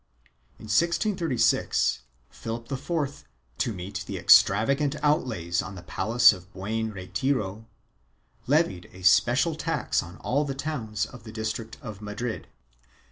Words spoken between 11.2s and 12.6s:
the district of Madrid.